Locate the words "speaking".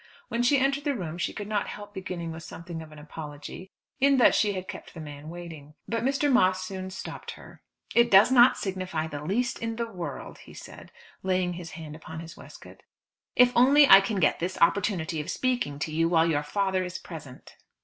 15.29-15.77